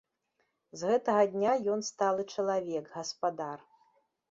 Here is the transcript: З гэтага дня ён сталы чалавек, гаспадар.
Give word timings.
З 0.81 0.89
гэтага 0.91 1.25
дня 1.35 1.51
ён 1.75 1.85
сталы 1.91 2.27
чалавек, 2.39 2.91
гаспадар. 2.97 3.59